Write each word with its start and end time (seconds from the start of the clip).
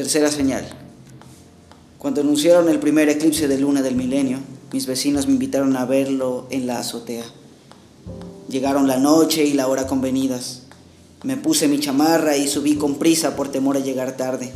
Tercera 0.00 0.30
señal. 0.30 0.66
Cuando 1.98 2.22
anunciaron 2.22 2.70
el 2.70 2.78
primer 2.78 3.10
eclipse 3.10 3.48
de 3.48 3.58
luna 3.58 3.82
del 3.82 3.96
milenio, 3.96 4.38
mis 4.72 4.86
vecinos 4.86 5.26
me 5.26 5.34
invitaron 5.34 5.76
a 5.76 5.84
verlo 5.84 6.46
en 6.48 6.66
la 6.66 6.78
azotea. 6.78 7.26
Llegaron 8.48 8.88
la 8.88 8.96
noche 8.96 9.44
y 9.44 9.52
la 9.52 9.68
hora 9.68 9.86
convenidas. 9.86 10.62
Me 11.22 11.36
puse 11.36 11.68
mi 11.68 11.80
chamarra 11.80 12.38
y 12.38 12.48
subí 12.48 12.76
con 12.76 12.94
prisa 12.94 13.36
por 13.36 13.52
temor 13.52 13.76
a 13.76 13.80
llegar 13.80 14.16
tarde. 14.16 14.54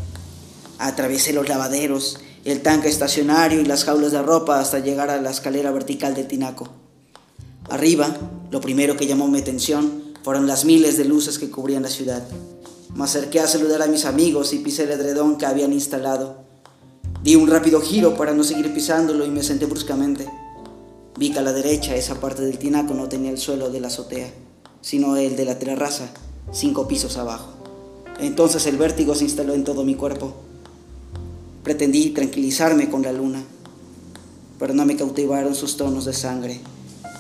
Atravesé 0.79 1.35
los 1.35 1.47
lavaderos, 1.47 2.21
el 2.47 2.63
tanque 2.63 2.89
estacionario 2.89 3.61
y 3.61 3.67
las 3.67 3.85
jaulas 3.85 4.13
de 4.13 4.23
ropa 4.23 4.61
hasta 4.61 4.79
llegar 4.79 5.11
a 5.11 5.21
la 5.21 5.31
escalera 5.31 5.71
vertical 5.73 6.15
del 6.15 6.27
tinaco. 6.27 6.71
Arriba, 7.69 8.17
lo 8.51 8.63
primero 8.63 8.97
que 8.97 9.07
llamó 9.07 9.29
mi 9.29 9.41
atención 9.41 10.05
fueron 10.23 10.47
las 10.47 10.65
miles 10.65 10.97
de 10.97 11.05
luces 11.05 11.39
que 11.39 11.51
cubrían 11.51 11.83
la 11.83 11.91
ciudad. 11.91 12.27
Me 12.95 13.03
acerqué 13.03 13.41
a 13.41 13.49
saludar 13.49 13.83
a 13.83 13.89
mis 13.89 14.05
amigos 14.05 14.53
y 14.53 14.59
pisé 14.59 14.85
el 14.85 14.93
edredón 14.93 15.37
que 15.37 15.47
habían 15.47 15.73
instalado. 15.73 16.37
Di 17.25 17.35
un 17.35 17.49
rápido 17.49 17.81
giro 17.81 18.17
para 18.17 18.35
no 18.35 18.45
seguir 18.45 18.73
pisándolo 18.73 19.27
y 19.27 19.31
me 19.31 19.43
senté 19.43 19.67
bruscamente. 19.67 20.29
Vi 21.19 21.33
que 21.33 21.41
a 21.41 21.43
la 21.43 21.53
derecha 21.53 21.97
esa 21.97 22.21
parte 22.21 22.43
del 22.43 22.57
tinaco 22.57 22.95
no 22.95 23.09
tenía 23.09 23.33
el 23.33 23.39
suelo 23.39 23.71
de 23.71 23.81
la 23.81 23.89
azotea, 23.89 24.33
sino 24.81 25.17
el 25.17 25.35
de 25.35 25.45
la 25.45 25.59
terraza, 25.59 26.09
cinco 26.53 26.87
pisos 26.87 27.17
abajo. 27.17 27.49
Entonces 28.21 28.65
el 28.67 28.77
vértigo 28.77 29.17
se 29.17 29.25
instaló 29.25 29.55
en 29.55 29.65
todo 29.65 29.83
mi 29.83 29.97
cuerpo. 29.97 30.33
Pretendí 31.65 32.11
tranquilizarme 32.11 32.91
con 32.91 33.03
la 33.03 33.13
luna, 33.13 33.43
pero 34.61 34.73
no 34.73 34.87
me 34.87 34.95
cautivaron 34.95 35.57
sus 35.57 35.77
tonos 35.77 36.05
de 36.05 36.13
sangre. 36.13 36.61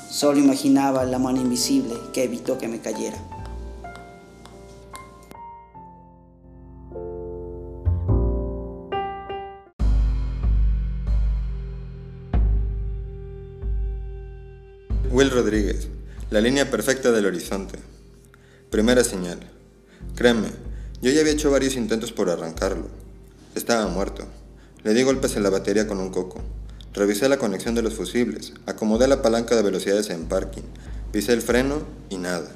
Solo 0.08 0.38
imaginaba 0.38 1.04
la 1.04 1.18
mano 1.18 1.40
invisible 1.40 1.94
que 2.12 2.22
evitó 2.22 2.58
que 2.58 2.68
me 2.68 2.78
cayera. 2.78 3.33
Will 15.14 15.30
Rodríguez, 15.30 15.86
la 16.30 16.40
línea 16.40 16.72
perfecta 16.72 17.12
del 17.12 17.26
horizonte. 17.26 17.78
Primera 18.68 19.04
señal. 19.04 19.38
Créeme, 20.16 20.48
yo 21.02 21.12
ya 21.12 21.20
había 21.20 21.34
hecho 21.34 21.52
varios 21.52 21.76
intentos 21.76 22.10
por 22.10 22.30
arrancarlo. 22.30 22.88
Estaba 23.54 23.86
muerto. 23.86 24.26
Le 24.82 24.92
di 24.92 25.04
golpes 25.04 25.36
en 25.36 25.44
la 25.44 25.50
batería 25.50 25.86
con 25.86 26.00
un 26.00 26.10
coco. 26.10 26.42
Revisé 26.94 27.28
la 27.28 27.36
conexión 27.36 27.76
de 27.76 27.82
los 27.82 27.94
fusibles, 27.94 28.54
acomodé 28.66 29.06
la 29.06 29.22
palanca 29.22 29.54
de 29.54 29.62
velocidades 29.62 30.10
en 30.10 30.26
parking, 30.26 30.64
pisé 31.12 31.32
el 31.32 31.42
freno 31.42 31.84
y 32.10 32.16
nada. 32.16 32.50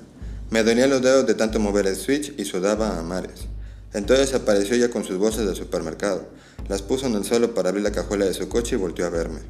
Me 0.51 0.65
dolían 0.65 0.91
los 0.91 1.01
dedos 1.01 1.29
de 1.29 1.35
tanto 1.35 1.61
mover 1.61 1.87
el 1.87 1.95
switch 1.95 2.35
y 2.39 2.45
sudaba 2.45 2.99
a 2.99 3.03
mares. 3.05 3.47
Entonces 3.95 4.35
apareció 4.35 4.75
ya 4.75 4.91
con 4.91 5.05
sus 5.05 5.17
bolsas 5.17 5.47
del 5.47 5.55
supermercado. 5.55 6.29
Las 6.69 6.83
puso 6.83 7.07
en 7.07 7.15
el 7.15 7.25
suelo 7.25 7.55
para 7.55 7.69
abrir 7.69 7.85
la 7.85 7.93
cajuela 7.93 8.25
de 8.25 8.35
su 8.35 8.49
coche 8.49 8.75
y 8.75 8.81
volteó 8.81 9.07
a 9.07 9.11
verme. 9.11 9.43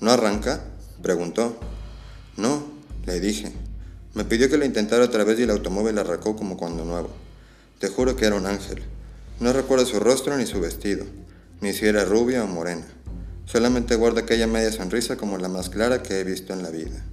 ¿No 0.00 0.10
arranca? 0.10 0.64
preguntó. 1.00 1.56
No, 2.36 2.62
le 3.06 3.20
dije. 3.20 3.52
Me 4.14 4.24
pidió 4.24 4.50
que 4.50 4.58
lo 4.58 4.64
intentara 4.64 5.04
otra 5.04 5.24
vez 5.24 5.38
y 5.38 5.42
el 5.42 5.50
automóvil 5.50 5.98
arrancó 5.98 6.36
como 6.36 6.56
cuando 6.56 6.84
nuevo. 6.84 7.10
Te 7.78 7.88
juro 7.88 8.16
que 8.16 8.26
era 8.26 8.36
un 8.36 8.46
ángel. 8.46 8.82
No 9.38 9.52
recuerdo 9.52 9.86
su 9.86 10.00
rostro 10.00 10.36
ni 10.36 10.46
su 10.46 10.60
vestido, 10.60 11.06
ni 11.60 11.72
si 11.72 11.86
era 11.86 12.04
rubia 12.04 12.44
o 12.44 12.46
morena. 12.46 12.86
Solamente 13.46 13.96
guardo 13.96 14.20
aquella 14.20 14.46
media 14.46 14.70
sonrisa 14.70 15.16
como 15.16 15.38
la 15.38 15.48
más 15.48 15.70
clara 15.70 16.02
que 16.02 16.20
he 16.20 16.24
visto 16.24 16.52
en 16.52 16.62
la 16.62 16.70
vida. 16.70 17.04